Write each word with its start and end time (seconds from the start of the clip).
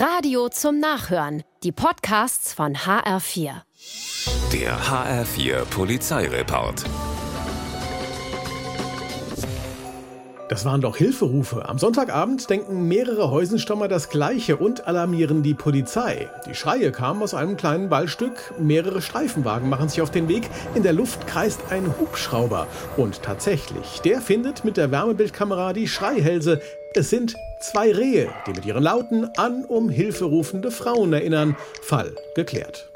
Radio 0.00 0.48
zum 0.48 0.78
Nachhören. 0.78 1.42
Die 1.64 1.72
Podcasts 1.72 2.52
von 2.52 2.76
HR4. 2.76 3.62
Der 4.52 4.78
HR4 4.78 5.64
Polizeireport. 5.64 6.84
Das 10.48 10.64
waren 10.64 10.80
doch 10.80 10.96
Hilferufe. 10.96 11.68
Am 11.68 11.78
Sonntagabend 11.78 12.48
denken 12.48 12.86
mehrere 12.86 13.32
Häusenstammer 13.32 13.88
das 13.88 14.08
Gleiche 14.08 14.56
und 14.56 14.86
alarmieren 14.86 15.42
die 15.42 15.54
Polizei. 15.54 16.30
Die 16.48 16.54
Schreie 16.54 16.92
kamen 16.92 17.20
aus 17.20 17.34
einem 17.34 17.56
kleinen 17.56 17.90
Waldstück. 17.90 18.54
Mehrere 18.58 19.02
Streifenwagen 19.02 19.68
machen 19.68 19.88
sich 19.88 20.00
auf 20.00 20.12
den 20.12 20.28
Weg. 20.28 20.48
In 20.76 20.84
der 20.84 20.92
Luft 20.92 21.26
kreist 21.26 21.60
ein 21.70 21.98
Hubschrauber. 21.98 22.68
Und 22.96 23.22
tatsächlich, 23.22 24.00
der 24.04 24.20
findet 24.20 24.64
mit 24.64 24.76
der 24.76 24.92
Wärmebildkamera 24.92 25.72
die 25.72 25.88
Schreihälse. 25.88 26.62
Es 26.98 27.10
sind 27.10 27.36
zwei 27.60 27.92
Rehe, 27.92 28.28
die 28.44 28.50
mit 28.50 28.66
ihren 28.66 28.82
Lauten 28.82 29.30
an 29.36 29.64
um 29.64 29.88
Hilfe 29.88 30.24
rufende 30.24 30.72
Frauen 30.72 31.12
erinnern. 31.12 31.56
Fall 31.80 32.12
geklärt. 32.34 32.90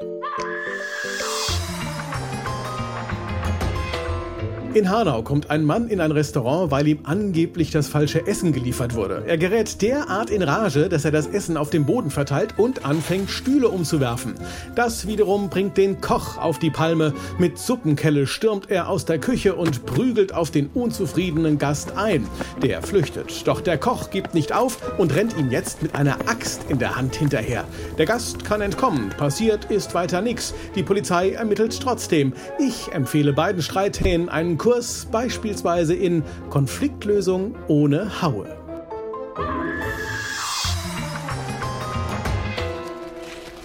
In 4.73 4.89
Hanau 4.89 5.21
kommt 5.21 5.51
ein 5.51 5.65
Mann 5.65 5.87
in 5.87 6.01
ein 6.01 6.11
Restaurant, 6.11 6.71
weil 6.71 6.87
ihm 6.87 7.01
angeblich 7.03 7.69
das 7.69 7.87
falsche 7.87 8.25
Essen 8.25 8.53
geliefert 8.53 8.95
wurde. 8.95 9.21
Er 9.27 9.37
gerät 9.37 9.83
derart 9.83 10.31
in 10.31 10.41
Rage, 10.41 10.89
dass 10.89 11.05
er 11.05 11.11
das 11.11 11.27
Essen 11.27 11.57
auf 11.57 11.69
dem 11.69 11.85
Boden 11.85 12.09
verteilt 12.09 12.55
und 12.57 12.83
anfängt, 12.83 13.29
Stühle 13.29 13.69
umzuwerfen. 13.69 14.33
Das 14.73 15.05
wiederum 15.05 15.49
bringt 15.49 15.77
den 15.77 16.01
Koch 16.01 16.39
auf 16.39 16.57
die 16.57 16.71
Palme. 16.71 17.13
Mit 17.37 17.59
Suppenkelle 17.59 18.25
stürmt 18.25 18.71
er 18.71 18.89
aus 18.89 19.05
der 19.05 19.19
Küche 19.19 19.53
und 19.53 19.85
prügelt 19.85 20.33
auf 20.33 20.49
den 20.49 20.71
unzufriedenen 20.73 21.59
Gast 21.59 21.95
ein. 21.95 22.25
Der 22.63 22.81
flüchtet. 22.81 23.47
Doch 23.47 23.61
der 23.61 23.77
Koch 23.77 24.09
gibt 24.09 24.33
nicht 24.33 24.53
auf 24.53 24.79
und 24.97 25.13
rennt 25.13 25.37
ihm 25.37 25.51
jetzt 25.51 25.83
mit 25.83 25.93
einer 25.93 26.15
Axt 26.27 26.61
in 26.69 26.79
der 26.79 26.95
Hand 26.95 27.15
hinterher. 27.15 27.65
Der 27.99 28.07
Gast 28.07 28.43
kann 28.43 28.61
entkommen. 28.61 29.09
Passiert 29.09 29.65
ist 29.65 29.93
weiter 29.93 30.21
nichts. 30.21 30.55
Die 30.73 30.81
Polizei 30.81 31.33
ermittelt 31.33 31.79
trotzdem. 31.79 32.33
Ich 32.57 32.91
empfehle 32.91 33.33
beiden 33.33 33.61
Streithähnen 33.61 34.29
einen 34.29 34.57
Kurs 34.63 35.05
beispielsweise 35.11 35.93
in 35.93 36.23
Konfliktlösung 36.49 37.53
ohne 37.67 38.21
Haue. 38.21 38.47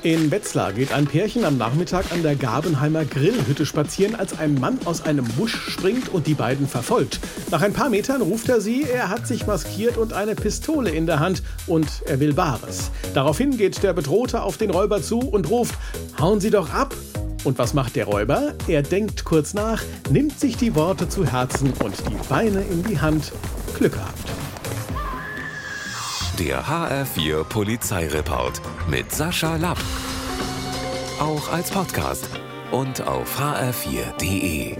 In 0.02 0.32
Wetzlar 0.32 0.72
geht 0.72 0.92
ein 0.92 1.06
Pärchen 1.06 1.44
am 1.44 1.56
Nachmittag 1.56 2.10
an 2.10 2.24
der 2.24 2.34
Gabenheimer 2.34 3.04
Grillhütte 3.04 3.64
spazieren, 3.64 4.16
als 4.16 4.36
ein 4.40 4.54
Mann 4.54 4.80
aus 4.86 5.02
einem 5.02 5.24
Busch 5.36 5.70
springt 5.70 6.08
und 6.08 6.26
die 6.26 6.34
beiden 6.34 6.66
verfolgt. 6.66 7.20
Nach 7.52 7.62
ein 7.62 7.72
paar 7.72 7.90
Metern 7.90 8.20
ruft 8.20 8.48
er 8.48 8.60
sie, 8.60 8.82
er 8.82 9.08
hat 9.08 9.24
sich 9.24 9.46
maskiert 9.46 9.98
und 9.98 10.14
eine 10.14 10.34
Pistole 10.34 10.90
in 10.90 11.06
der 11.06 11.20
Hand 11.20 11.44
und 11.68 12.02
er 12.06 12.18
will 12.18 12.32
Bares. 12.32 12.90
Daraufhin 13.14 13.56
geht 13.56 13.84
der 13.84 13.92
Bedrohte 13.92 14.42
auf 14.42 14.56
den 14.56 14.70
Räuber 14.70 15.00
zu 15.00 15.20
und 15.20 15.48
ruft, 15.48 15.78
hauen 16.18 16.40
Sie 16.40 16.50
doch 16.50 16.74
ab! 16.74 16.92
Und 17.48 17.58
was 17.58 17.72
macht 17.72 17.96
der 17.96 18.04
Räuber? 18.04 18.52
Er 18.66 18.82
denkt 18.82 19.24
kurz 19.24 19.54
nach, 19.54 19.82
nimmt 20.10 20.38
sich 20.38 20.58
die 20.58 20.74
Worte 20.74 21.08
zu 21.08 21.24
Herzen 21.24 21.72
und 21.82 21.94
die 22.06 22.28
Beine 22.28 22.60
in 22.60 22.82
die 22.82 23.00
Hand. 23.00 23.32
Glück 23.74 23.94
gehabt. 23.94 24.28
Der 26.38 26.62
HR4 26.66 27.44
Polizeireport 27.44 28.60
mit 28.90 29.10
Sascha 29.10 29.56
Lapp. 29.56 29.78
Auch 31.20 31.50
als 31.50 31.70
Podcast 31.70 32.28
und 32.70 33.00
auf 33.08 33.40
hr4.de. 33.40 34.76